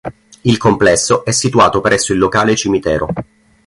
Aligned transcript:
Il 0.41 0.57
complesso 0.57 1.23
è 1.23 1.29
situato 1.31 1.79
presso 1.79 2.11
il 2.11 2.17
locale 2.17 2.55
cimitero. 2.55 3.07